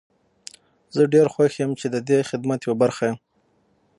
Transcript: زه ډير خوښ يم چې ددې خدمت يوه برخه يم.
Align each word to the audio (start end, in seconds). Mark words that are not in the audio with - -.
زه 0.95 1.01
ډير 1.13 1.27
خوښ 1.33 1.53
يم 1.61 1.71
چې 1.79 1.85
ددې 1.93 2.19
خدمت 2.29 2.59
يوه 2.65 2.75
برخه 2.83 3.03
يم. 3.09 3.17